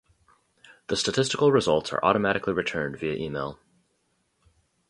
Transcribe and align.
The 0.87 0.95
statistical 0.97 1.51
results 1.51 1.93
are 1.93 2.03
automatically 2.03 2.53
returned 2.53 2.97
via 2.97 3.13
email. 3.13 3.59